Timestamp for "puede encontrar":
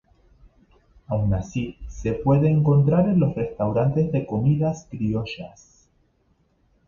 2.13-3.07